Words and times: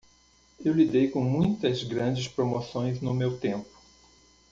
Eu 0.59 0.73
lidei 0.73 1.11
com 1.11 1.21
muitas 1.21 1.83
grandes 1.83 2.27
promoções 2.27 2.99
no 3.01 3.13
meu 3.13 3.37
tempo. 3.37 3.69